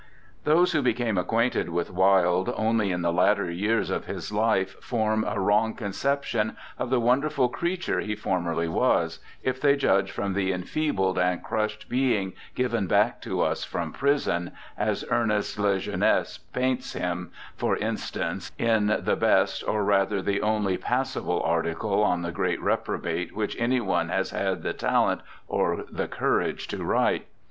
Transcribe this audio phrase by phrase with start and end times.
[0.01, 0.49] I.
[0.49, 5.23] Those who became acquainted with Wilde only in the latter years of his life form
[5.23, 10.51] a wrong conception of the wonderful creature he formerly was, if they judge from the
[10.51, 17.31] enfeebled and crushed being given back to us from prison, as Ernest Lajeunesse paints him,
[17.55, 23.35] for instance, in the best or rather the only passable article on the great reprobate
[23.35, 27.27] which any one has had the talent or the courage to write.